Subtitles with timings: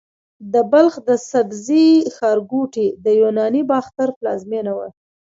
[0.53, 4.87] د بلخ د سبزې ښارګوټي د یوناني باختر پلازمېنه وه